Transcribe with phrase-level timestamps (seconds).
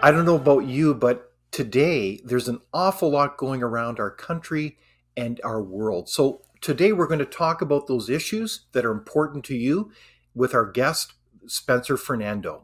[0.00, 4.78] I don't know about you, but today there's an awful lot going around our country
[5.16, 6.08] and our world.
[6.08, 9.90] So today we're going to talk about those issues that are important to you
[10.36, 11.14] with our guest,
[11.46, 12.62] Spencer Fernando.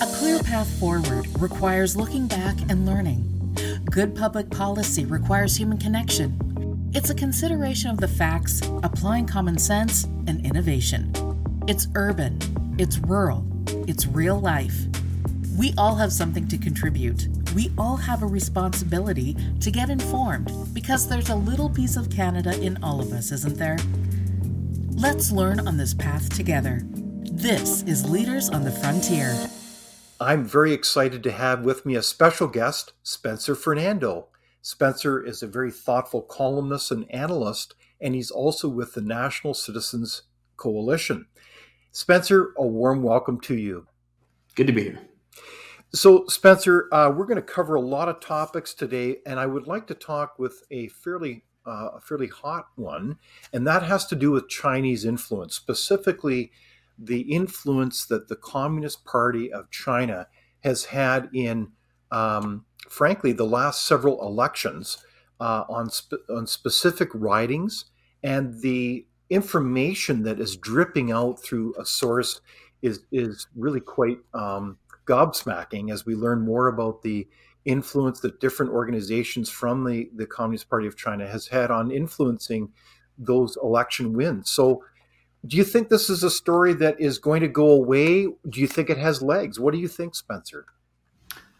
[0.00, 3.26] A clear path forward requires looking back and learning.
[3.90, 6.90] Good public policy requires human connection.
[6.94, 11.12] It's a consideration of the facts, applying common sense, and innovation.
[11.68, 12.38] It's urban,
[12.78, 13.46] it's rural,
[13.86, 14.86] it's real life.
[15.60, 17.28] We all have something to contribute.
[17.54, 22.58] We all have a responsibility to get informed because there's a little piece of Canada
[22.62, 23.76] in all of us, isn't there?
[24.92, 26.80] Let's learn on this path together.
[26.84, 29.36] This is Leaders on the Frontier.
[30.18, 34.28] I'm very excited to have with me a special guest, Spencer Fernando.
[34.62, 40.22] Spencer is a very thoughtful columnist and analyst, and he's also with the National Citizens
[40.56, 41.26] Coalition.
[41.92, 43.86] Spencer, a warm welcome to you.
[44.54, 45.09] Good to be here.
[45.92, 49.66] So, Spencer, uh, we're going to cover a lot of topics today, and I would
[49.66, 53.18] like to talk with a fairly uh, a fairly hot one,
[53.52, 56.52] and that has to do with Chinese influence, specifically
[56.96, 60.28] the influence that the Communist Party of China
[60.60, 61.72] has had in,
[62.10, 65.04] um, frankly, the last several elections
[65.40, 67.86] uh, on spe- on specific ridings,
[68.22, 72.40] and the information that is dripping out through a source
[72.80, 74.78] is is really quite um,
[75.10, 77.26] gobsmacking as we learn more about the
[77.64, 82.70] influence that different organizations from the, the Communist Party of China has had on influencing
[83.18, 84.50] those election wins.
[84.50, 84.84] So,
[85.46, 88.26] do you think this is a story that is going to go away?
[88.26, 89.58] Do you think it has legs?
[89.58, 90.66] What do you think, Spencer?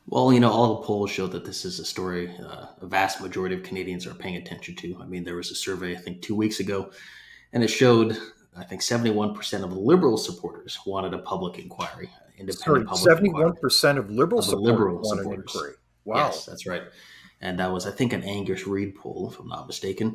[0.07, 3.23] Well, you know, all the polls show that this is a story uh, a vast
[3.23, 4.99] majority of Canadians are paying attention to.
[5.01, 6.91] I mean, there was a survey, I think, two weeks ago,
[7.55, 8.19] and it showed,
[8.55, 14.11] I think, 71% of Liberal supporters wanted a public inquiry independent Sorry, Seventy-one percent of
[14.11, 15.77] liberal of liberal supporters.
[16.05, 16.83] Wow, yes, that's right.
[17.43, 20.15] And that was, I think, an Angus Reid poll, if I'm not mistaken.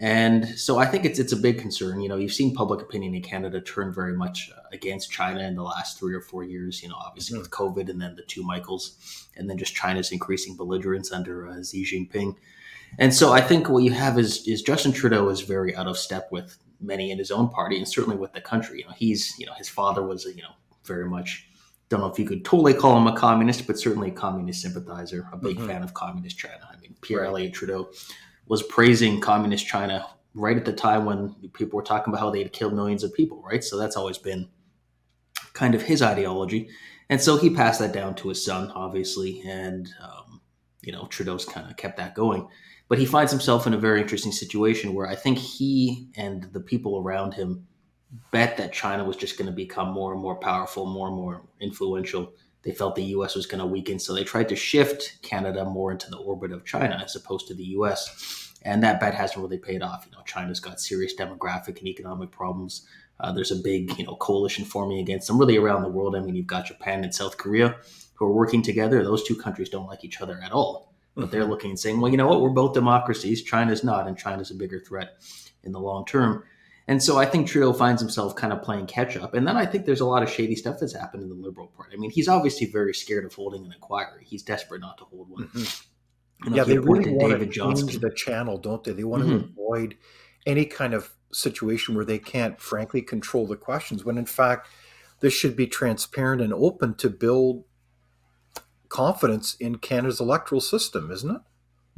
[0.00, 2.00] And so I think it's it's a big concern.
[2.00, 5.56] You know, you've seen public opinion in Canada turn very much uh, against China in
[5.56, 6.82] the last three or four years.
[6.82, 7.42] You know, obviously mm-hmm.
[7.42, 11.64] with COVID and then the two Michaels, and then just China's increasing belligerence under uh,
[11.64, 12.36] Xi Jinping.
[12.98, 15.98] And so I think what you have is is Justin Trudeau is very out of
[15.98, 18.80] step with many in his own party and certainly with the country.
[18.80, 21.47] You know, he's you know his father was you know very much
[21.88, 25.28] don't know if you could totally call him a communist, but certainly a communist sympathizer,
[25.32, 25.66] a big mm-hmm.
[25.66, 26.68] fan of communist China.
[26.70, 27.28] I mean, Pierre right.
[27.28, 27.90] Elliott Trudeau
[28.46, 32.42] was praising communist China right at the time when people were talking about how they
[32.42, 33.64] had killed millions of people, right?
[33.64, 34.48] So that's always been
[35.54, 36.68] kind of his ideology.
[37.10, 40.40] And so he passed that down to his son, obviously, and um,
[40.82, 42.46] you know Trudeau's kind of kept that going.
[42.88, 46.60] But he finds himself in a very interesting situation where I think he and the
[46.60, 47.66] people around him
[48.30, 51.42] bet that China was just going to become more and more powerful, more and more
[51.60, 52.32] influential.
[52.62, 55.92] They felt the US was going to weaken, so they tried to shift Canada more
[55.92, 58.52] into the orbit of China as opposed to the US.
[58.62, 60.06] And that bet hasn't really paid off.
[60.06, 62.86] You know, China's got serious demographic and economic problems.
[63.20, 66.16] Uh, there's a big, you know, coalition forming against them really around the world.
[66.16, 67.76] I mean, you've got Japan and South Korea
[68.14, 69.02] who are working together.
[69.02, 70.92] Those two countries don't like each other at all.
[71.14, 72.40] But they're looking and saying, well, you know what?
[72.40, 73.42] We're both democracies.
[73.42, 75.16] China's not, and China's a bigger threat
[75.64, 76.44] in the long term.
[76.88, 79.34] And so I think Trudeau finds himself kind of playing catch up.
[79.34, 81.66] And then I think there's a lot of shady stuff that's happened in the Liberal
[81.68, 81.94] Party.
[81.94, 84.24] I mean, he's obviously very scared of holding an inquiry.
[84.24, 85.48] He's desperate not to hold one.
[85.48, 86.54] Mm-hmm.
[86.54, 87.88] Yeah, they really want David to Johnston.
[87.88, 88.92] change the channel, don't they?
[88.92, 89.38] They want mm-hmm.
[89.38, 89.96] to avoid
[90.46, 94.04] any kind of situation where they can't, frankly, control the questions.
[94.04, 94.68] When in fact,
[95.20, 97.64] this should be transparent and open to build
[98.88, 101.42] confidence in Canada's electoral system, isn't it?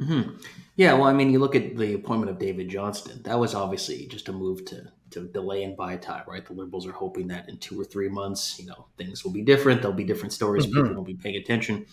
[0.00, 0.36] Mm-hmm.
[0.76, 3.22] Yeah, well, I mean, you look at the appointment of David Johnston.
[3.24, 6.46] That was obviously just a move to to delay and buy time, right?
[6.46, 9.42] The Liberals are hoping that in two or three months, you know, things will be
[9.42, 9.82] different.
[9.82, 10.66] There'll be different stories.
[10.66, 10.82] Mm-hmm.
[10.82, 11.86] People will be paying attention.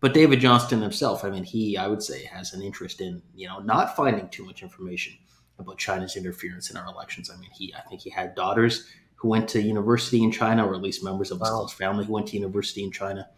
[0.00, 3.46] But David Johnston himself, I mean, he, I would say, has an interest in you
[3.46, 5.14] know not finding too much information
[5.58, 7.30] about China's interference in our elections.
[7.30, 10.74] I mean, he, I think he had daughters who went to university in China, or
[10.74, 11.58] at least members of his wow.
[11.58, 13.28] close family who went to university in China.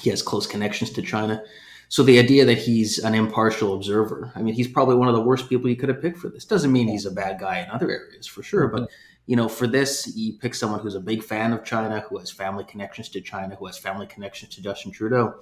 [0.00, 1.42] He has close connections to China.
[1.88, 5.20] So the idea that he's an impartial observer, I mean, he's probably one of the
[5.20, 6.44] worst people you could have picked for this.
[6.44, 8.68] Doesn't mean he's a bad guy in other areas, for sure.
[8.68, 8.76] Mm-hmm.
[8.76, 8.90] But
[9.26, 12.30] you know, for this, you pick someone who's a big fan of China, who has
[12.30, 15.34] family connections to China, who has family connections to Justin Trudeau.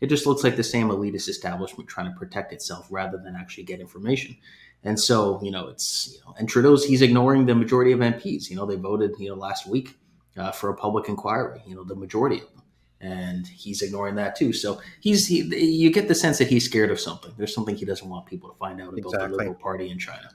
[0.00, 3.64] It just looks like the same elitist establishment trying to protect itself rather than actually
[3.64, 4.36] get information.
[4.84, 8.48] And so, you know, it's you know, and Trudeau's he's ignoring the majority of MPs.
[8.48, 9.96] You know, they voted you know last week
[10.36, 11.62] uh, for a public inquiry.
[11.66, 12.62] You know, the majority of them
[13.00, 14.52] and he's ignoring that too.
[14.52, 17.32] So he's he, you get the sense that he's scared of something.
[17.36, 19.28] There's something he doesn't want people to find out about exactly.
[19.28, 20.30] the Liberal Party in China.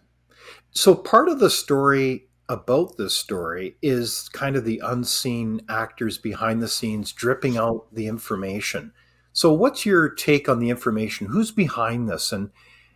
[0.72, 6.62] So part of the story about this story is kind of the unseen actors behind
[6.62, 8.94] the scenes dripping out the information.
[9.34, 11.28] So, what's your take on the information?
[11.28, 12.32] Who's behind this?
[12.32, 12.52] And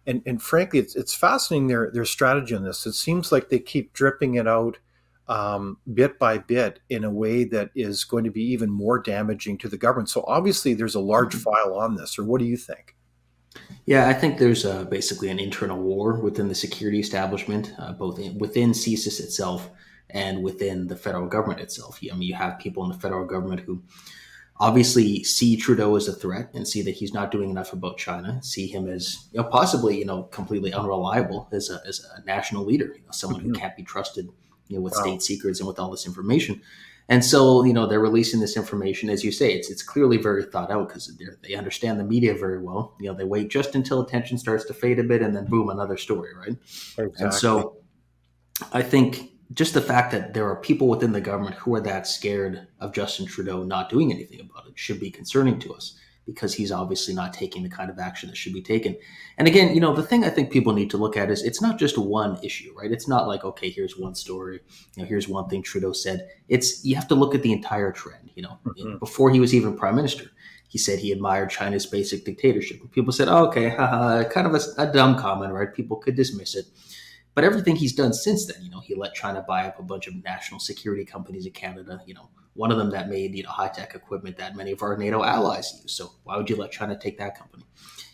[0.05, 2.85] and, and frankly, it's, it's fascinating their their strategy on this.
[2.85, 4.77] It seems like they keep dripping it out
[5.27, 9.57] um, bit by bit in a way that is going to be even more damaging
[9.59, 10.09] to the government.
[10.09, 11.43] So, obviously, there's a large mm-hmm.
[11.43, 12.17] file on this.
[12.17, 12.95] Or what do you think?
[13.85, 18.19] Yeah, I think there's uh, basically an internal war within the security establishment, uh, both
[18.19, 19.69] in, within CSIS itself
[20.09, 21.99] and within the federal government itself.
[22.01, 23.81] I mean, you have people in the federal government who
[24.59, 28.41] obviously see Trudeau as a threat and see that he's not doing enough about China,
[28.43, 32.65] see him as you know, possibly you know completely unreliable as a, as a national
[32.65, 33.53] leader, you know, someone mm-hmm.
[33.53, 34.29] who can't be trusted
[34.67, 35.03] you know, with wow.
[35.03, 36.61] state secrets and with all this information.
[37.09, 40.43] And so, you know, they're releasing this information, as you say, it's it's clearly very
[40.43, 42.95] thought out because they understand the media very well.
[42.99, 45.69] You know, they wait just until attention starts to fade a bit, and then boom,
[45.69, 46.57] another story, right?
[46.97, 47.13] Exactly.
[47.19, 47.77] And so,
[48.73, 52.07] I think just the fact that there are people within the government who are that
[52.07, 55.97] scared of Justin Trudeau not doing anything about it should be concerning to us
[56.27, 58.95] because he's obviously not taking the kind of action that should be taken.
[59.37, 61.61] And again, you know, the thing I think people need to look at is it's
[61.61, 62.91] not just one issue, right?
[62.91, 64.59] It's not like, okay, here's one story,
[64.95, 66.27] you know, here's one thing Trudeau said.
[66.49, 68.59] It's you have to look at the entire trend, you know.
[68.65, 68.97] Mm-hmm.
[68.97, 70.29] Before he was even prime minister,
[70.67, 72.81] he said he admired China's basic dictatorship.
[72.81, 75.73] And people said, oh, okay, haha, kind of a, a dumb comment, right?
[75.73, 76.65] People could dismiss it.
[77.33, 80.07] But everything he's done since then, you know, he let China buy up a bunch
[80.07, 83.49] of national security companies in Canada, you know, one of them that made, you know,
[83.49, 85.93] high tech equipment that many of our NATO allies use.
[85.93, 87.63] So why would you let China take that company?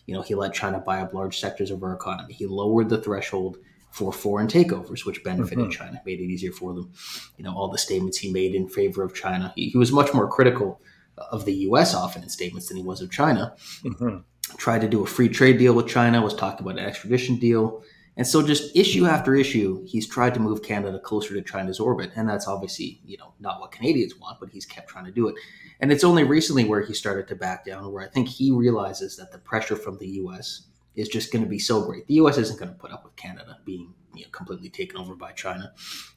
[0.06, 2.34] You know, he let China buy up large sectors of our economy.
[2.34, 3.58] He lowered the threshold
[3.90, 5.72] for foreign takeovers, which benefited mm-hmm.
[5.72, 6.92] China, made it easier for them.
[7.38, 9.54] You know, all the statements he made in favor of China.
[9.56, 10.82] He, he was much more critical
[11.18, 11.94] of the U.S.
[11.94, 13.56] often in statements than he was of China.
[13.84, 14.18] Mm-hmm.
[14.58, 17.84] Tried to do a free trade deal with China, was talking about an extradition deal.
[18.16, 22.12] And so, just issue after issue, he's tried to move Canada closer to China's orbit,
[22.16, 25.28] and that's obviously you know not what Canadians want, but he's kept trying to do
[25.28, 25.36] it.
[25.80, 29.18] And it's only recently where he started to back down, where I think he realizes
[29.18, 30.68] that the pressure from the U.S.
[30.96, 32.06] is just going to be so great.
[32.08, 32.38] The U.S.
[32.38, 35.74] isn't going to put up with Canada being you know, completely taken over by China.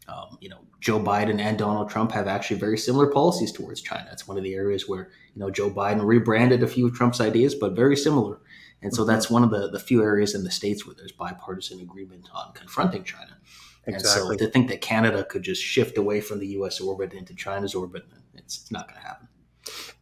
[0.09, 4.09] Um, you know, Joe Biden and Donald Trump have actually very similar policies towards China.
[4.13, 7.21] It's one of the areas where you know Joe Biden rebranded a few of Trump's
[7.21, 8.39] ideas, but very similar.
[8.87, 9.11] And so mm-hmm.
[9.11, 12.53] that's one of the, the few areas in the States where there's bipartisan agreement on
[12.53, 13.37] confronting China.
[13.85, 14.31] Exactly.
[14.31, 16.81] And so to think that Canada could just shift away from the U.S.
[16.81, 18.05] orbit into China's orbit,
[18.35, 19.27] it's, it's not going to happen.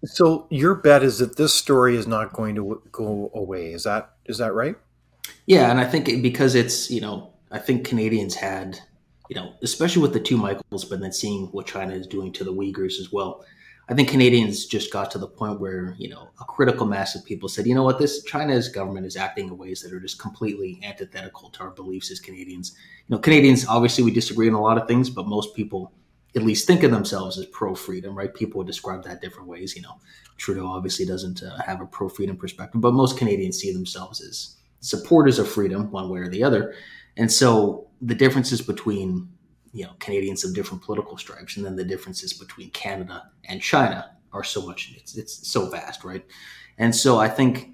[0.05, 3.73] So your bet is that this story is not going to go away.
[3.73, 4.77] Is that is that right?
[5.47, 8.81] Yeah, and I think because it's you know I think Canadians had
[9.31, 12.45] you know especially with the two Michaels, but then seeing what China is doing to
[12.45, 13.47] the Uyghurs as well.
[13.89, 17.25] I think Canadians just got to the point where, you know, a critical mass of
[17.25, 20.19] people said, you know what, this China's government is acting in ways that are just
[20.19, 22.75] completely antithetical to our beliefs as Canadians.
[23.07, 25.93] You know, Canadians, obviously, we disagree on a lot of things, but most people
[26.35, 28.35] at least think of themselves as pro freedom, right?
[28.35, 29.77] People would describe that different ways.
[29.77, 30.01] You know,
[30.39, 34.57] Trudeau obviously doesn't uh, have a pro freedom perspective, but most Canadians see themselves as
[34.81, 36.75] supporters of freedom, one way or the other.
[37.17, 39.29] And so the differences between
[39.75, 44.13] you know Canadians of different political stripes, and then the differences between Canada and China
[44.33, 44.95] are so much.
[44.97, 46.25] It's it's so vast, right?
[46.79, 47.71] And so I think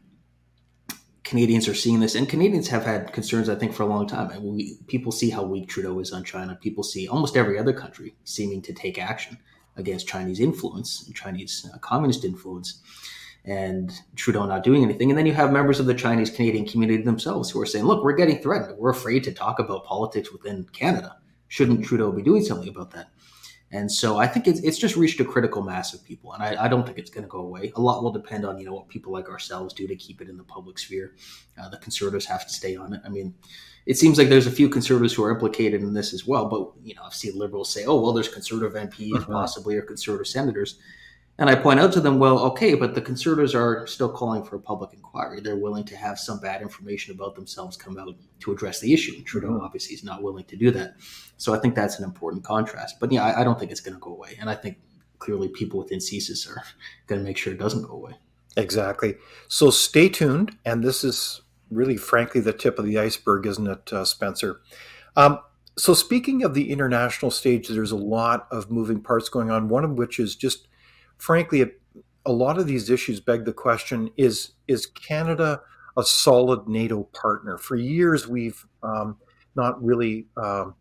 [1.25, 3.50] Canadians are seeing this, and Canadians have had concerns.
[3.50, 4.31] I think for a long time.
[4.31, 6.58] And we, people see how weak Trudeau is on China.
[6.61, 9.37] People see almost every other country seeming to take action
[9.76, 12.81] against Chinese influence, Chinese uh, communist influence
[13.44, 15.10] and Trudeau not doing anything.
[15.10, 18.05] And then you have members of the Chinese Canadian community themselves who are saying, look,
[18.05, 18.77] we're getting threatened.
[18.77, 21.17] We're afraid to talk about politics within Canada
[21.50, 23.10] shouldn't Trudeau be doing something about that?
[23.72, 26.64] And so I think it's, it's just reached a critical mass of people, and I,
[26.64, 27.72] I don't think it's going to go away.
[27.76, 30.28] A lot will depend on you know what people like ourselves do to keep it
[30.28, 31.14] in the public sphere.
[31.60, 33.00] Uh, the conservatives have to stay on it.
[33.04, 33.34] I mean,
[33.86, 36.48] it seems like there's a few conservatives who are implicated in this as well.
[36.48, 39.32] But you know, I've seen liberals say, "Oh, well, there's conservative MPs uh-huh.
[39.32, 40.80] possibly or conservative senators,"
[41.40, 44.56] And I point out to them, well, okay, but the conservatives are still calling for
[44.56, 45.40] a public inquiry.
[45.40, 49.14] They're willing to have some bad information about themselves come out to address the issue.
[49.16, 49.64] And Trudeau mm-hmm.
[49.64, 50.96] obviously is not willing to do that.
[51.41, 53.01] So I think that's an important contrast.
[53.01, 54.37] But yeah, I, I don't think it's going to go away.
[54.39, 54.79] And I think
[55.19, 56.63] clearly people within CSIS are
[57.06, 58.13] going to make sure it doesn't go away.
[58.56, 59.17] Exactly.
[59.49, 60.56] So stay tuned.
[60.67, 64.61] And this is really, frankly, the tip of the iceberg, isn't it, uh, Spencer?
[65.17, 65.41] Um,
[65.79, 69.69] so speaking of the international stage, there's a lot of moving parts going on.
[69.69, 70.69] One of which is just
[71.17, 71.70] frankly,
[72.27, 75.63] a lot of these issues beg the question: Is is Canada
[75.97, 77.56] a solid NATO partner?
[77.56, 79.19] For years, we've um,
[79.55, 80.75] not really um,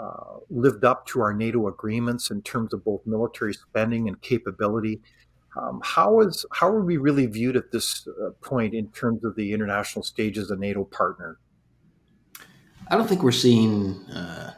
[0.00, 5.00] uh, lived up to our NATO agreements in terms of both military spending and capability.
[5.56, 9.34] Um, how is how are we really viewed at this uh, point in terms of
[9.34, 11.38] the international stage as a NATO partner?
[12.88, 14.54] I don't think we're seen uh,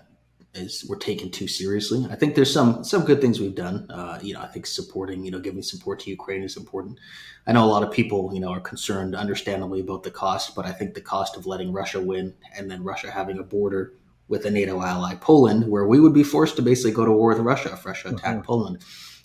[0.54, 2.06] is we're taken too seriously.
[2.10, 3.90] I think there's some some good things we've done.
[3.90, 6.98] Uh, you know, I think supporting, you know, giving support to Ukraine is important.
[7.46, 10.66] I know a lot of people, you know, are concerned, understandably, about the cost, but
[10.66, 13.94] I think the cost of letting Russia win and then Russia having a border
[14.32, 17.28] with a NATO ally, Poland, where we would be forced to basically go to war
[17.28, 18.52] with Russia if Russia attacked mm-hmm.
[18.52, 18.78] Poland.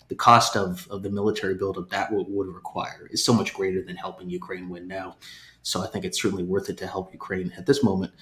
[0.08, 3.82] The cost of, of the military buildup that would, would require is so much greater
[3.82, 5.16] than helping Ukraine win now.
[5.62, 8.12] So I think it's certainly worth it to help Ukraine at this moment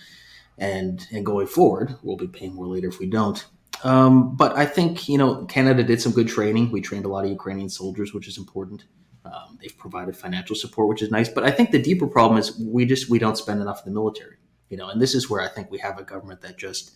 [0.59, 3.45] and and going forward, we'll be paying more later if we don't.
[3.85, 6.71] Um, but I think you know Canada did some good training.
[6.71, 8.85] We trained a lot of Ukrainian soldiers, which is important.
[9.25, 11.29] Um, they've provided financial support, which is nice.
[11.29, 13.99] But I think the deeper problem is we just we don't spend enough in the
[14.01, 14.37] military.
[14.69, 16.93] You know, and this is where I think we have a government that just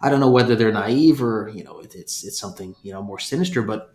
[0.00, 3.02] I don't know whether they're naive or you know it, it's it's something you know
[3.02, 3.94] more sinister, but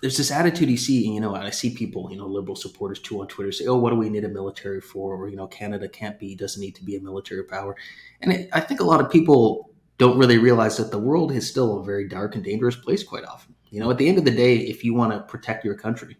[0.00, 3.00] there's this attitude you see, you know, and I see people, you know, liberal supporters
[3.00, 5.46] too on Twitter say, "Oh, what do we need a military for?" Or you know,
[5.46, 7.76] Canada can't be, doesn't need to be a military power.
[8.20, 11.48] And it, I think a lot of people don't really realize that the world is
[11.48, 13.54] still a very dark and dangerous place quite often.
[13.70, 16.16] You know, at the end of the day, if you want to protect your country,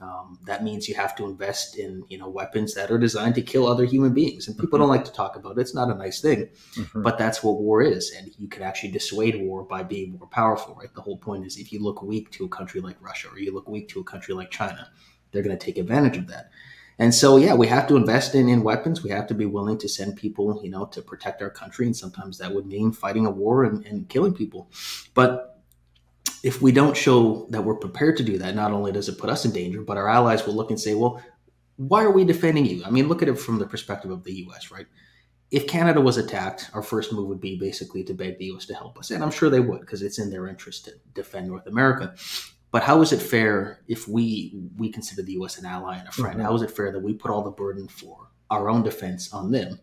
[0.00, 3.42] um, that means you have to invest in you know weapons that are designed to
[3.42, 4.82] kill other human beings, and people mm-hmm.
[4.82, 5.60] don't like to talk about it.
[5.60, 7.02] It's not a nice thing, mm-hmm.
[7.02, 10.76] but that's what war is, and you can actually dissuade war by being more powerful.
[10.76, 10.94] Right?
[10.94, 13.52] The whole point is if you look weak to a country like Russia or you
[13.52, 14.88] look weak to a country like China,
[15.32, 16.50] they're going to take advantage of that.
[17.00, 19.04] And so, yeah, we have to invest in, in weapons.
[19.04, 21.86] We have to be willing to send people, you know, to protect our country.
[21.86, 24.68] And sometimes that would mean fighting a war and, and killing people.
[25.14, 25.47] But
[26.42, 29.30] if we don't show that we're prepared to do that, not only does it put
[29.30, 31.22] us in danger, but our allies will look and say, well,
[31.76, 32.82] why are we defending you?
[32.84, 34.86] I mean, look at it from the perspective of the US, right?
[35.50, 38.74] If Canada was attacked, our first move would be basically to beg the US to
[38.74, 39.10] help us.
[39.10, 42.14] And I'm sure they would because it's in their interest to defend North America.
[42.70, 46.12] But how is it fair if we we consider the US an ally and a
[46.12, 46.36] friend?
[46.36, 46.44] Mm-hmm.
[46.44, 49.50] How is it fair that we put all the burden for our own defense on
[49.50, 49.80] them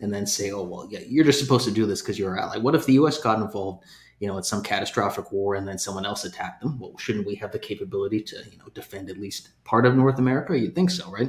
[0.00, 2.38] and then say, oh, well, yeah, you're just supposed to do this because you're our
[2.38, 2.58] ally?
[2.58, 3.84] What if the US got involved
[4.22, 6.78] you know, in some catastrophic war and then someone else attacked them.
[6.78, 10.20] Well, shouldn't we have the capability to, you know, defend at least part of North
[10.20, 10.56] America?
[10.56, 11.28] You'd think so, right?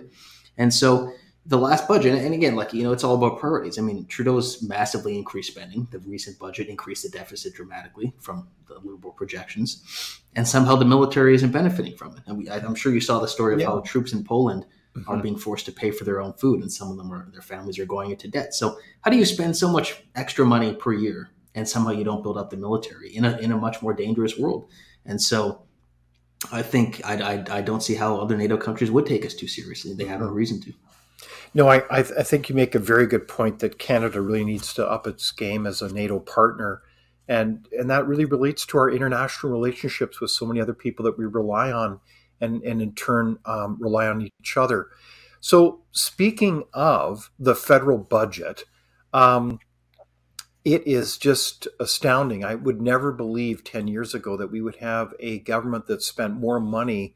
[0.59, 1.11] And so
[1.47, 3.79] the last budget, and again, like, you know, it's all about priorities.
[3.79, 5.87] I mean, Trudeau's massively increased spending.
[5.89, 10.21] The recent budget increased the deficit dramatically from the liberal projections.
[10.35, 12.21] And somehow the military isn't benefiting from it.
[12.27, 13.65] And we, I'm sure you saw the story of yeah.
[13.65, 15.09] how troops in Poland mm-hmm.
[15.09, 17.41] are being forced to pay for their own food, and some of them are, their
[17.41, 18.53] families are going into debt.
[18.53, 22.23] So, how do you spend so much extra money per year and somehow you don't
[22.23, 24.69] build up the military in a, in a much more dangerous world.
[25.05, 25.63] And so
[26.51, 29.47] I think I, I, I don't see how other NATO countries would take us too
[29.47, 29.93] seriously.
[29.93, 30.73] They have no reason to.
[31.53, 34.73] No, I, I, I think you make a very good point that Canada really needs
[34.73, 36.81] to up its game as a NATO partner.
[37.27, 41.17] And, and that really relates to our international relationships with so many other people that
[41.17, 41.99] we rely on
[42.41, 44.87] and, and in turn um, rely on each other.
[45.39, 48.63] So, speaking of the federal budget,
[49.13, 49.59] um,
[50.65, 52.43] it is just astounding.
[52.43, 56.35] I would never believe 10 years ago that we would have a government that spent
[56.35, 57.15] more money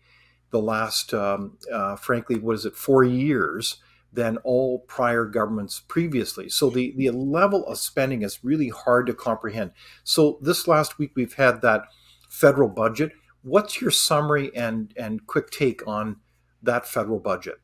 [0.52, 3.78] the last, um, uh, frankly, what is it, four years
[4.12, 6.50] than all prior governments previously.
[6.50, 9.72] So the, the level of spending is really hard to comprehend.
[10.04, 11.84] So this last week we've had that
[12.30, 13.12] federal budget.
[13.44, 16.18] What's your summary and, and quick take on
[16.64, 17.60] that federal budget?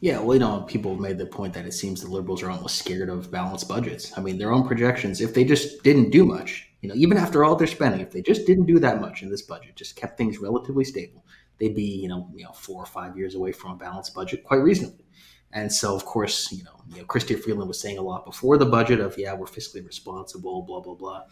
[0.00, 2.78] Yeah, well, you know, people made the point that it seems the liberals are almost
[2.78, 4.16] scared of balanced budgets.
[4.16, 7.44] I mean, their own projections, if they just didn't do much, you know, even after
[7.44, 10.16] all their spending, if they just didn't do that much in this budget, just kept
[10.16, 11.26] things relatively stable,
[11.58, 14.42] they'd be, you know, you know, four or five years away from a balanced budget
[14.42, 15.04] quite reasonably.
[15.52, 18.56] And so, of course, you know, you know, Chrystia Freeland was saying a lot before
[18.56, 21.24] the budget of, yeah, we're fiscally responsible, blah blah blah.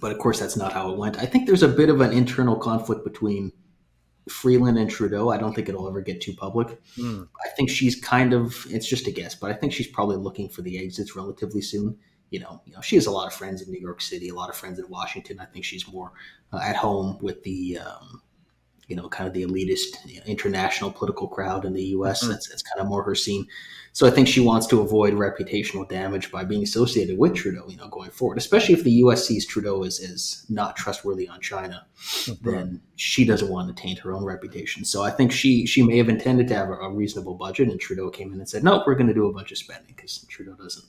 [0.00, 1.18] But of course, that's not how it went.
[1.18, 3.52] I think there's a bit of an internal conflict between
[4.28, 5.30] Freeland and Trudeau.
[5.30, 6.82] I don't think it'll ever get too public.
[6.96, 7.28] Mm.
[7.44, 10.48] I think she's kind of it's just a guess, but I think she's probably looking
[10.48, 11.96] for the exits relatively soon.
[12.30, 14.34] You know, you know, she has a lot of friends in New York City, a
[14.34, 15.38] lot of friends in Washington.
[15.38, 16.12] I think she's more
[16.52, 18.22] uh, at home with the um,
[18.86, 22.22] you know, kind of the elitist you know, international political crowd in the U.S.
[22.22, 22.32] Mm-hmm.
[22.32, 23.46] That's, that's kind of more her scene.
[23.92, 27.78] So I think she wants to avoid reputational damage by being associated with Trudeau, you
[27.78, 28.36] know, going forward.
[28.36, 29.26] Especially if the U.S.
[29.26, 32.48] sees Trudeau as, as not trustworthy on China, mm-hmm.
[32.48, 34.84] then she doesn't want to taint her own reputation.
[34.84, 37.80] So I think she she may have intended to have a, a reasonable budget, and
[37.80, 40.24] Trudeau came in and said, "No, we're going to do a bunch of spending," because
[40.28, 40.84] Trudeau doesn't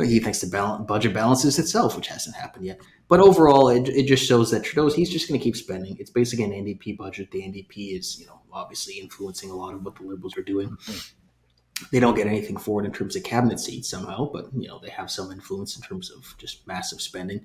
[0.00, 2.80] he thinks the balance, budget balances itself, which hasn't happened yet.
[3.08, 5.96] But overall, it, it just shows that Trudeau's he's just going to keep spending.
[5.98, 7.30] It's basically an NDP budget.
[7.30, 10.70] The NDP is, you know, obviously influencing a lot of what the Liberals are doing.
[10.70, 11.86] Mm-hmm.
[11.90, 14.78] They don't get anything for it in terms of cabinet seats somehow, but you know
[14.78, 17.44] they have some influence in terms of just massive spending.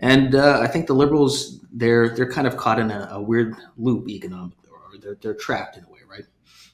[0.00, 3.54] And uh, I think the Liberals they're they're kind of caught in a, a weird
[3.76, 6.24] loop economically, or they're they're trapped in a way, right?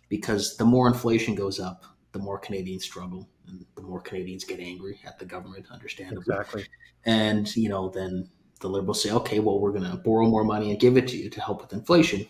[0.08, 4.60] Because the more inflation goes up, the more Canadians struggle and the more Canadians get
[4.60, 6.24] angry at the government, understandably.
[6.28, 6.66] Exactly.
[7.04, 8.28] And you know, then
[8.60, 11.16] the Liberals say, okay, well, we're going to borrow more money and give it to
[11.16, 12.26] you to help with inflation.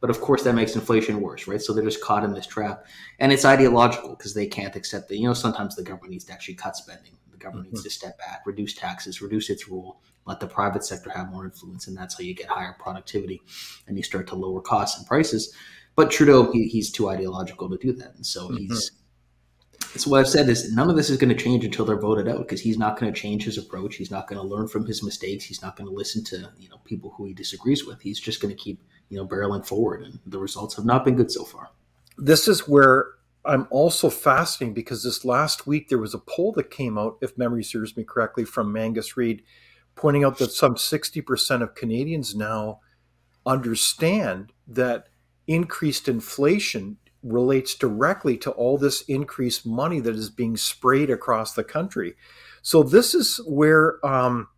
[0.00, 1.60] But of course, that makes inflation worse, right?
[1.60, 2.86] So they're just caught in this trap,
[3.18, 5.16] and it's ideological because they can't accept that.
[5.16, 7.12] You know, sometimes the government needs to actually cut spending.
[7.30, 7.76] The government mm-hmm.
[7.76, 11.44] needs to step back, reduce taxes, reduce its rule, let the private sector have more
[11.44, 13.42] influence, and that's how you get higher productivity
[13.86, 15.54] and you start to lower costs and prices.
[15.96, 18.56] But Trudeau, he, he's too ideological to do that, and so mm-hmm.
[18.56, 18.92] he's.
[19.96, 22.28] So what I've said is none of this is going to change until they're voted
[22.28, 23.96] out because he's not going to change his approach.
[23.96, 25.44] He's not going to learn from his mistakes.
[25.44, 28.00] He's not going to listen to you know people who he disagrees with.
[28.00, 31.16] He's just going to keep you know barreling forward, and the results have not been
[31.16, 31.70] good so far.
[32.16, 33.06] This is where
[33.44, 37.38] I'm also fascinating because this last week there was a poll that came out, if
[37.38, 39.42] memory serves me correctly, from Angus Reid,
[39.96, 42.80] pointing out that some 60% of Canadians now
[43.46, 45.08] understand that
[45.46, 51.64] increased inflation relates directly to all this increased money that is being sprayed across the
[51.64, 52.14] country.
[52.62, 54.48] So this is where um,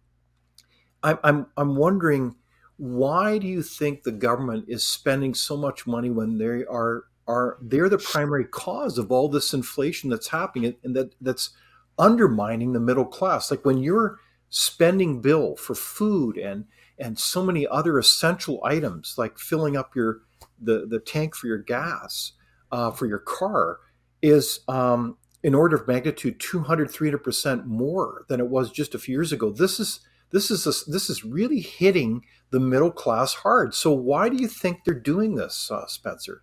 [1.03, 2.37] I'm, I'm I'm wondering
[2.77, 7.59] why do you think the government is spending so much money when they are are
[7.63, 11.51] they're the primary cause of all this inflation that's happening and that that's
[11.99, 16.65] undermining the middle class like when you're spending bill for food and
[16.99, 20.23] and so many other essential items like filling up your
[20.61, 22.33] the the tank for your gas
[22.73, 23.79] uh, for your car
[24.23, 29.15] is um, in order of magnitude 200 300% more than it was just a few
[29.15, 30.01] years ago this is
[30.31, 34.49] this is a, this is really hitting the middle class hard so why do you
[34.49, 36.43] think they're doing this uh, spencer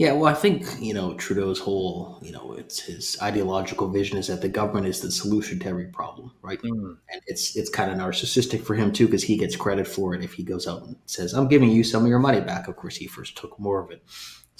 [0.00, 4.28] yeah, well, I think you know Trudeau's whole, you know, it's his ideological vision is
[4.28, 6.58] that the government is the solution to every problem, right?
[6.62, 6.96] Mm.
[7.12, 10.24] And it's it's kind of narcissistic for him too because he gets credit for it
[10.24, 12.76] if he goes out and says, "I'm giving you some of your money back." Of
[12.76, 14.02] course, he first took more of it,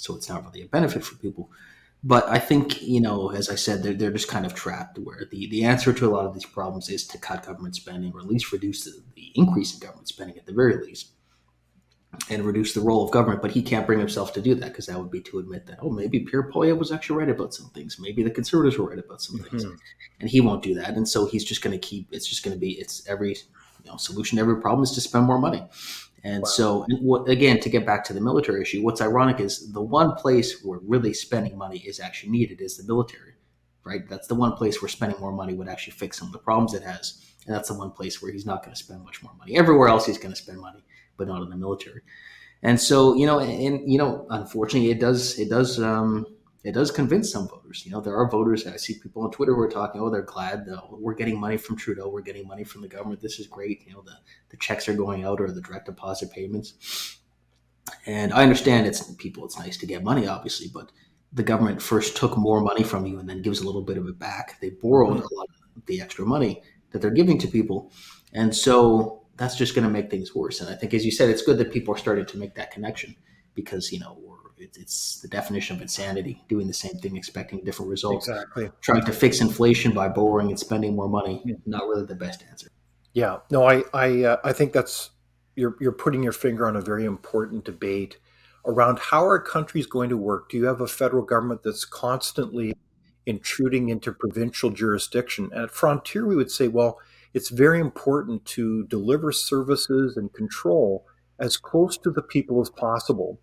[0.01, 1.51] so it's not really a benefit for people.
[2.03, 5.27] But I think you know, as I said, they're they're just kind of trapped where
[5.29, 8.19] the the answer to a lot of these problems is to cut government spending or
[8.19, 11.11] at least reduce the, the increase in government spending at the very least
[12.29, 13.41] and reduce the role of government.
[13.41, 15.79] But he can't bring himself to do that because that would be to admit that,
[15.81, 17.97] oh, maybe Pierre Poilievre was actually right about some things.
[17.99, 19.63] Maybe the conservatives were right about some things.
[19.63, 19.75] Mm-hmm.
[20.19, 20.95] And he won't do that.
[20.95, 23.91] And so he's just going to keep, it's just going to be, it's every, you
[23.91, 25.63] know, solution to every problem is to spend more money.
[26.23, 26.47] And wow.
[26.47, 26.85] so,
[27.27, 30.79] again, to get back to the military issue, what's ironic is the one place where
[30.83, 33.33] really spending money is actually needed is the military,
[33.83, 34.07] right?
[34.07, 36.75] That's the one place where spending more money would actually fix some of the problems
[36.75, 37.25] it has.
[37.47, 39.57] And that's the one place where he's not going to spend much more money.
[39.57, 40.83] Everywhere else, he's going to spend money
[41.17, 42.01] but not in the military.
[42.63, 46.25] And so, you know, and, and you know, unfortunately, it does it does um,
[46.63, 47.83] it does convince some voters.
[47.85, 48.67] You know, there are voters.
[48.67, 51.57] I see people on Twitter who are talking, oh, they're glad that we're getting money
[51.57, 53.21] from Trudeau, we're getting money from the government.
[53.21, 53.83] This is great.
[53.87, 54.17] You know, the
[54.49, 57.17] the checks are going out or the direct deposit payments.
[58.05, 59.43] And I understand it's people.
[59.45, 60.91] It's nice to get money, obviously, but
[61.33, 64.07] the government first took more money from you and then gives a little bit of
[64.07, 64.59] it back.
[64.61, 65.33] They borrowed mm-hmm.
[65.33, 67.91] a lot of the extra money that they're giving to people,
[68.33, 70.61] and so that's just going to make things worse.
[70.61, 72.71] And I think, as you said, it's good that people are starting to make that
[72.71, 73.15] connection
[73.55, 74.17] because you know
[74.61, 78.27] it's the definition of insanity doing the same thing expecting different results.
[78.27, 78.69] Exactly.
[78.81, 82.43] Trying to fix inflation by borrowing and spending more money is not really the best
[82.49, 82.69] answer.
[83.13, 83.39] Yeah.
[83.49, 85.11] No i i uh, i think that's
[85.55, 88.17] you're you're putting your finger on a very important debate
[88.65, 90.49] around how our country is going to work?
[90.49, 92.73] Do you have a federal government that's constantly
[93.25, 95.49] intruding into provincial jurisdiction?
[95.53, 96.99] At frontier we would say well
[97.33, 101.05] it's very important to deliver services and control
[101.39, 103.39] as close to the people as possible.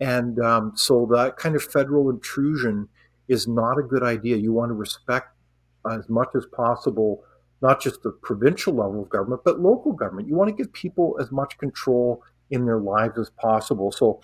[0.00, 2.88] And um, so that kind of federal intrusion
[3.28, 4.36] is not a good idea.
[4.36, 5.28] You want to respect
[5.90, 7.24] as much as possible,
[7.62, 10.28] not just the provincial level of government, but local government.
[10.28, 13.90] You want to give people as much control in their lives as possible.
[13.90, 14.20] So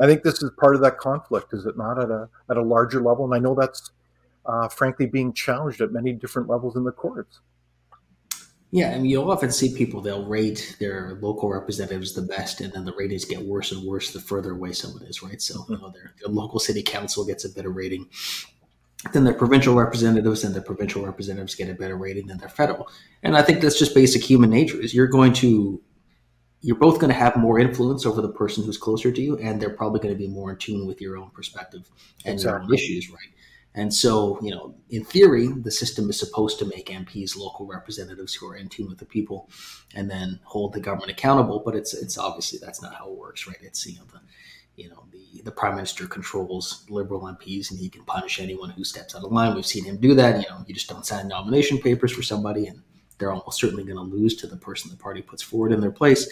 [0.00, 2.62] I think this is part of that conflict, is it not, at a, at a
[2.62, 3.24] larger level?
[3.24, 3.92] And I know that's
[4.46, 7.40] uh, frankly being challenged at many different levels in the courts.
[8.74, 12.72] Yeah, I mean, you'll often see people, they'll rate their local representatives the best, and
[12.72, 15.42] then the ratings get worse and worse the further away someone is, right?
[15.42, 15.82] So, you hmm.
[15.82, 18.08] know, their, their local city council gets a better rating.
[19.12, 22.88] than their provincial representatives and their provincial representatives get a better rating than their federal.
[23.22, 25.82] And I think that's just basic human nature is you're going to
[26.62, 29.60] you're both going to have more influence over the person who's closer to you, and
[29.60, 31.90] they're probably going to be more in tune with your own perspective
[32.24, 32.52] and exactly.
[32.52, 33.18] your own issues, right?
[33.74, 38.34] And so, you know, in theory, the system is supposed to make MPs local representatives
[38.34, 39.48] who are in tune with the people,
[39.94, 41.62] and then hold the government accountable.
[41.64, 43.56] But it's it's obviously that's not how it works, right?
[43.62, 44.20] It's you know the
[44.76, 48.84] you know the the prime minister controls liberal MPs, and he can punish anyone who
[48.84, 49.54] steps out of line.
[49.54, 50.42] We've seen him do that.
[50.42, 52.82] You know, you just don't sign nomination papers for somebody, and
[53.18, 55.90] they're almost certainly going to lose to the person the party puts forward in their
[55.90, 56.28] place.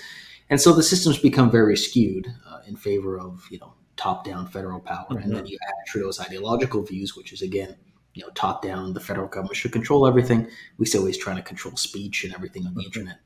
[0.50, 4.46] And so the systems become very skewed uh, in favor of you know top down
[4.46, 5.06] federal power.
[5.10, 5.22] Mm-hmm.
[5.22, 7.76] And then you add Trudeau's ideological views, which is again
[8.14, 8.92] you know top down.
[8.92, 10.48] The federal government should control everything.
[10.78, 12.86] We say always trying to control speech and everything on the mm-hmm.
[12.86, 13.18] internet.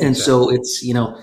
[0.00, 0.14] And exactly.
[0.14, 1.22] so it's you know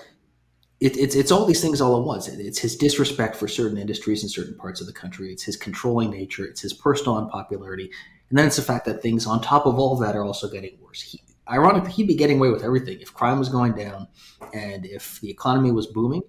[0.80, 2.28] it, it's it's all these things all at once.
[2.28, 5.32] It's his disrespect for certain industries in certain parts of the country.
[5.32, 6.44] It's his controlling nature.
[6.44, 7.90] It's his personal unpopularity,
[8.30, 10.48] and then it's the fact that things on top of all of that are also
[10.48, 11.00] getting worse.
[11.00, 14.08] He, ironically, he'd be getting away with everything if crime was going down,
[14.54, 16.22] and if the economy was booming.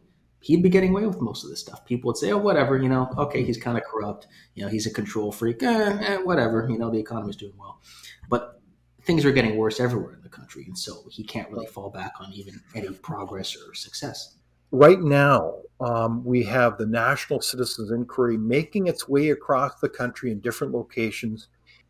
[0.43, 1.85] He'd be getting away with most of this stuff.
[1.85, 3.09] People would say, "Oh, whatever, you know.
[3.17, 4.27] Okay, he's kind of corrupt.
[4.55, 5.63] You know, he's a control freak.
[5.63, 6.67] Eh, eh, whatever.
[6.69, 7.81] You know, the economy's doing well."
[8.29, 8.61] But
[9.01, 12.13] things are getting worse everywhere in the country, and so he can't really fall back
[12.19, 14.35] on even any progress or success
[14.73, 20.31] right now, um, we have the National Citizens Inquiry making its way across the country
[20.31, 21.47] in different locations.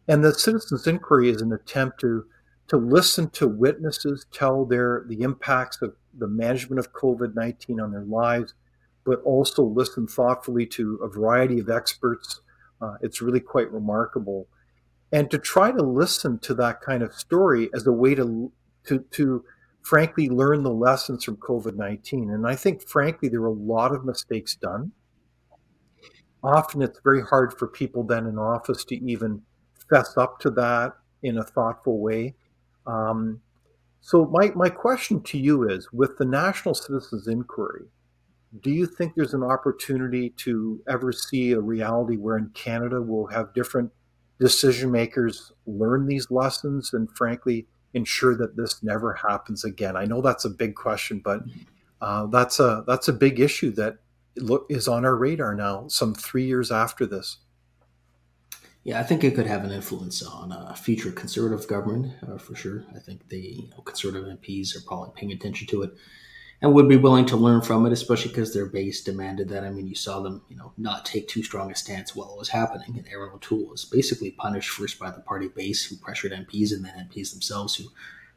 [0.07, 2.25] And the Citizens Inquiry is an attempt to,
[2.67, 7.91] to listen to witnesses tell their the impacts of the management of COVID 19 on
[7.91, 8.54] their lives,
[9.06, 12.41] but also listen thoughtfully to a variety of experts.
[12.82, 14.47] Uh, it's really quite remarkable.
[15.12, 18.52] And to try to listen to that kind of story as a way to,
[18.86, 19.45] to, to
[19.84, 22.32] frankly learn the lessons from COVID 19.
[22.32, 24.91] And I think, frankly, there were a lot of mistakes done.
[26.43, 29.41] Often it's very hard for people then in office to even
[29.89, 32.34] fess up to that in a thoughtful way.
[32.86, 33.39] Um,
[34.05, 37.85] so, my, my question to you is with the National Citizens Inquiry,
[38.59, 43.27] do you think there's an opportunity to ever see a reality where in Canada we'll
[43.27, 43.89] have different
[44.41, 49.95] decision makers learn these lessons and, frankly, ensure that this never happens again?
[49.95, 51.43] I know that's a big question, but
[52.01, 53.99] uh, that's a that's a big issue that
[54.67, 55.87] is on our radar now.
[55.87, 57.37] Some three years after this.
[58.83, 62.53] Yeah, I think it could have an influence on a future conservative government uh, for
[62.53, 62.83] sure.
[62.93, 65.93] I think the you know, conservative MPs are probably paying attention to it
[66.61, 69.63] and would be willing to learn from it, especially because their base demanded that.
[69.63, 72.39] I mean, you saw them, you know, not take too strong a stance while it
[72.39, 72.97] was happening.
[72.97, 76.83] And Erin O'Toole was basically punished first by the party base, who pressured MPs, and
[76.83, 77.85] then MPs themselves, who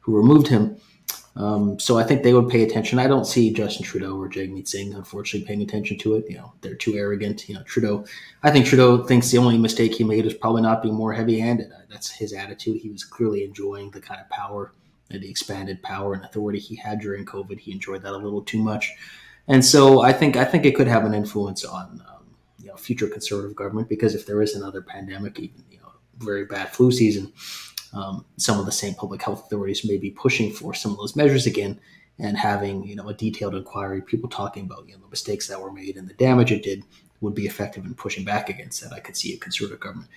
[0.01, 0.77] who removed him.
[1.37, 2.97] Um, so I think they would pay attention.
[2.97, 6.25] I don't see Justin Trudeau or Jagmeet Singh, unfortunately, paying attention to it.
[6.27, 7.47] You know, they're too arrogant.
[7.47, 8.05] You know, Trudeau.
[8.43, 11.71] I think Trudeau thinks the only mistake he made is probably not being more heavy-handed.
[11.89, 12.81] That's his attitude.
[12.81, 14.73] He was clearly enjoying the kind of power
[15.09, 17.59] the expanded power and authority he had during COVID.
[17.59, 18.93] He enjoyed that a little too much,
[19.47, 22.25] and so I think I think it could have an influence on um,
[22.59, 26.45] you know future conservative government because if there is another pandemic, even you know very
[26.45, 27.31] bad flu season,
[27.97, 31.15] um, some of the same public health authorities may be pushing for some of those
[31.15, 31.79] measures again
[32.19, 35.59] and having you know a detailed inquiry, people talking about you know the mistakes that
[35.59, 36.83] were made and the damage it did
[37.21, 38.93] would be effective in pushing back against that.
[38.93, 40.09] I could see a conservative government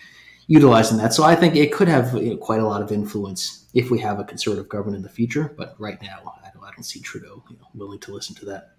[0.47, 1.15] utilizing that.
[1.15, 3.99] So I think it could have you know, quite a lot of influence if we
[4.01, 5.55] have a conservative government in the future.
[5.57, 8.45] But right now, I don't, I don't see Trudeau you know, willing to listen to
[8.47, 8.73] that.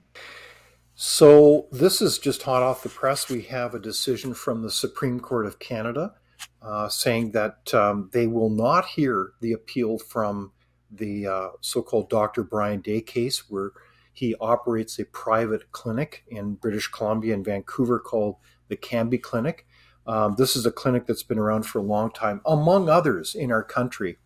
[0.94, 3.30] So this is just hot off the press.
[3.30, 6.14] We have a decision from the Supreme Court of Canada
[6.62, 10.52] uh, saying that um, they will not hear the appeal from
[10.92, 12.44] the uh, so-called Dr.
[12.44, 13.72] Brian Day case, where
[14.14, 18.36] he operates a private clinic in British Columbia and Vancouver called
[18.68, 19.66] the Cambie Clinic.
[20.06, 23.52] Um, this is a clinic that's been around for a long time, among others in
[23.52, 24.18] our country,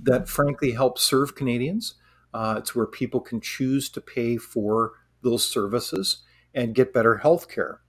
[0.00, 1.94] that frankly helps serve Canadians.
[2.32, 6.22] Uh, it's where people can choose to pay for those services
[6.54, 7.80] and get better health care.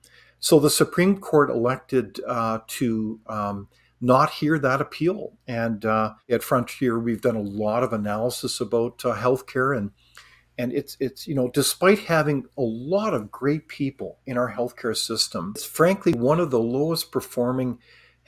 [0.43, 3.69] So the Supreme Court elected uh, to um,
[4.01, 5.37] not hear that appeal.
[5.47, 9.91] And uh, at Frontier, we've done a lot of analysis about uh, healthcare and
[10.57, 14.95] and it's it's you know despite having a lot of great people in our healthcare
[14.95, 17.79] system it's frankly one of the lowest performing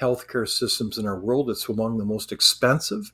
[0.01, 3.11] healthcare systems in our world it's among the most expensive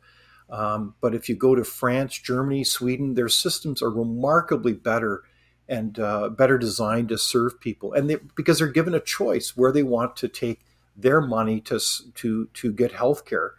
[0.49, 5.23] um, but if you go to france germany sweden their systems are remarkably better
[5.71, 9.71] and uh, better designed to serve people and they, because they're given a choice where
[9.71, 10.59] they want to take
[10.95, 11.79] their money to
[12.13, 13.51] to to get healthcare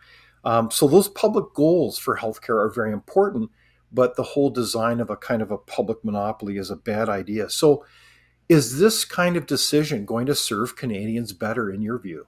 [0.45, 3.51] um, so those public goals for healthcare are very important
[3.93, 7.51] but the whole design of a kind of a public monopoly is a bad idea.
[7.51, 7.85] So,
[8.49, 12.27] is this kind of decision going to serve Canadians better in your view?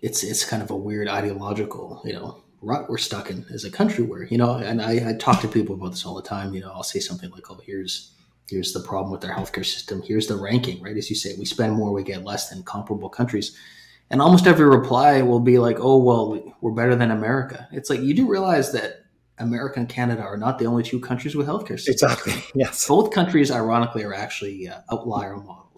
[0.00, 3.70] It's it's kind of a weird ideological, you know, rut we're stuck in as a
[3.70, 6.54] country where, you know, and I, I talk to people about this all the time.
[6.54, 8.12] You know, I'll say something like, "Oh, here's
[8.48, 10.02] here's the problem with our healthcare system.
[10.02, 10.96] Here's the ranking, right?
[10.96, 13.56] As you say, we spend more, we get less than comparable countries."
[14.10, 18.00] And almost every reply will be like, "Oh, well, we're better than America." It's like
[18.00, 19.04] you do realize that
[19.38, 22.02] America and Canada are not the only two countries with healthcare systems.
[22.02, 22.34] Exactly.
[22.54, 22.86] Yes.
[22.86, 25.36] Both countries, ironically, are actually uh, outlier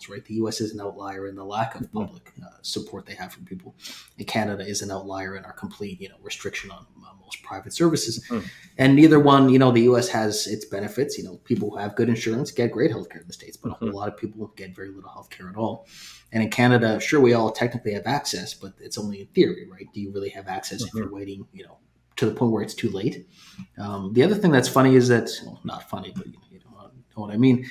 [0.08, 0.24] right?
[0.24, 0.60] The U.S.
[0.60, 1.98] is an outlier in the lack of mm-hmm.
[1.98, 3.74] public uh, support they have from people,
[4.18, 7.72] and Canada is an outlier in our complete, you know, restriction on uh, most private
[7.72, 8.24] services.
[8.28, 8.46] Mm-hmm.
[8.78, 10.08] And neither one, you know, the U.S.
[10.08, 11.18] has its benefits.
[11.18, 13.88] You know, people who have good insurance get great healthcare in the states, but mm-hmm.
[13.88, 15.86] a lot of people get very little healthcare at all.
[16.32, 19.86] And in Canada, sure, we all technically have access, but it's only in theory, right?
[19.94, 21.14] Do you really have access if you're mm-hmm.
[21.14, 21.78] waiting, you know,
[22.16, 23.26] to the point where it's too late.
[23.78, 26.58] Um, the other thing that's funny is that, well, not funny, but you know, you
[26.58, 27.68] know, what I mean.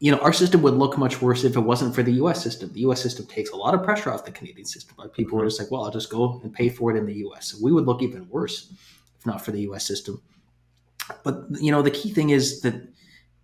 [0.00, 2.42] You know, our system would look much worse if it wasn't for the U.S.
[2.42, 2.72] system.
[2.72, 3.02] The U.S.
[3.02, 4.96] system takes a lot of pressure off the Canadian system.
[4.98, 5.46] Like people mm-hmm.
[5.46, 7.52] are just like, well, I'll just go and pay for it in the U.S.
[7.52, 8.72] So we would look even worse
[9.18, 9.86] if not for the U.S.
[9.86, 10.22] system.
[11.22, 12.74] But you know, the key thing is that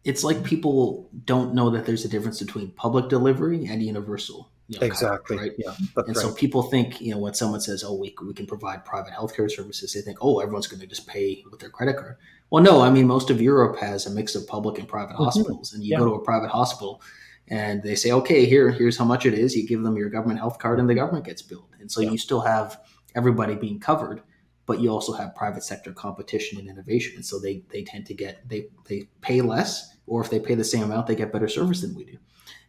[0.04, 4.80] it's like people don't know that there's a difference between public delivery and universal you
[4.80, 5.36] know, exactly.
[5.36, 5.76] Coverage, right.
[5.78, 6.02] Yeah.
[6.06, 6.16] and right.
[6.16, 9.50] so people think, you know, when someone says, "Oh, we we can provide private healthcare
[9.50, 12.16] services," they think, "Oh, everyone's going to just pay with their credit card."
[12.50, 12.80] Well, no.
[12.80, 15.24] I mean, most of Europe has a mix of public and private mm-hmm.
[15.24, 15.98] hospitals, and you yeah.
[15.98, 17.02] go to a private hospital,
[17.48, 20.38] and they say, "Okay, here, here's how much it is." You give them your government
[20.38, 22.10] health card, and the government gets billed, and so yeah.
[22.10, 22.80] you still have
[23.14, 24.22] everybody being covered,
[24.66, 28.14] but you also have private sector competition and innovation, and so they they tend to
[28.14, 31.48] get they they pay less, or if they pay the same amount, they get better
[31.48, 32.18] service than we do,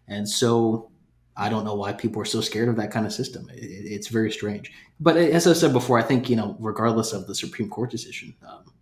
[0.07, 0.89] and so
[1.35, 3.47] I don't know why people are so scared of that kind of system.
[3.53, 4.71] It, it's very strange.
[4.99, 8.33] But as I said before, I think you know, regardless of the Supreme Court decision,
[8.47, 8.73] um,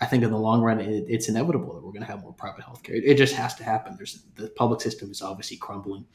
[0.00, 2.32] I think in the long run, it, it's inevitable that we're going to have more
[2.32, 2.94] private healthcare.
[2.94, 3.96] It, it just has to happen.
[3.96, 6.06] There's the public system is obviously crumbling.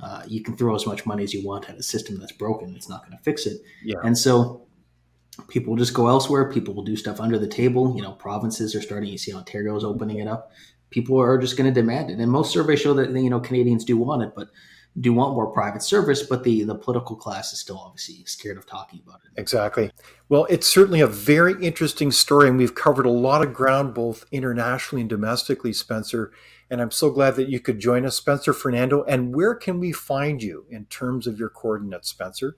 [0.00, 2.74] Uh, you can throw as much money as you want at a system that's broken.
[2.74, 3.60] It's not going to fix it.
[3.84, 3.96] Yeah.
[4.04, 4.66] And so
[5.48, 6.50] people will just go elsewhere.
[6.50, 7.94] People will do stuff under the table.
[7.96, 9.10] You know, provinces are starting.
[9.10, 10.52] You see Ontario's opening it up.
[10.90, 12.18] People are just going to demand it.
[12.18, 14.48] And most surveys show that you know Canadians do want it, but
[15.00, 18.66] do want more private service, but the, the political class is still obviously scared of
[18.66, 19.40] talking about it.
[19.40, 19.92] Exactly.
[20.28, 24.24] Well, it's certainly a very interesting story, and we've covered a lot of ground both
[24.32, 26.32] internationally and domestically, Spencer.
[26.70, 29.04] And I'm so glad that you could join us, Spencer Fernando.
[29.04, 32.56] And where can we find you in terms of your coordinates, Spencer?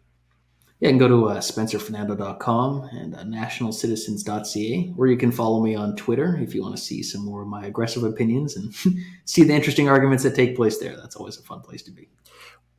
[0.81, 5.75] Yeah, you can go to uh, spencerfernando.com and uh, nationalcitizens.ca, or you can follow me
[5.75, 8.75] on Twitter if you want to see some more of my aggressive opinions and
[9.27, 10.97] see the interesting arguments that take place there.
[10.97, 12.09] That's always a fun place to be.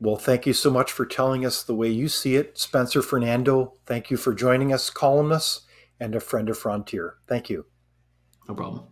[0.00, 3.74] Well, thank you so much for telling us the way you see it, Spencer Fernando.
[3.86, 5.62] Thank you for joining us, columnist
[6.00, 7.18] and a friend of Frontier.
[7.28, 7.66] Thank you.
[8.48, 8.88] No problem.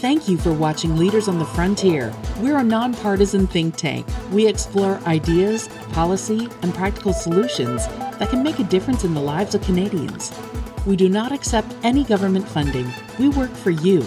[0.00, 2.14] Thank you for watching Leaders on the Frontier.
[2.38, 4.06] We're a nonpartisan think tank.
[4.30, 7.86] We explore ideas, policy, and practical solutions
[8.18, 10.38] that can make a difference in the lives of Canadians.
[10.84, 12.92] We do not accept any government funding.
[13.18, 14.02] We work for you.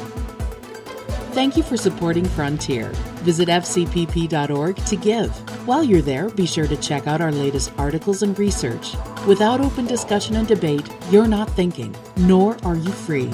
[1.34, 2.92] Thank you for supporting Frontier.
[3.24, 5.32] Visit fcpp.org to give.
[5.68, 8.94] While you're there, be sure to check out our latest articles and research.
[9.26, 13.32] Without open discussion and debate, you're not thinking, nor are you free.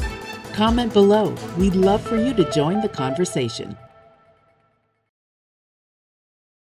[0.55, 1.35] Comment below.
[1.57, 3.77] We'd love for you to join the conversation.